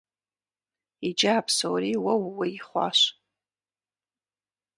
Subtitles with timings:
[1.07, 2.99] Иджы а псори уэ ууей хъуащ.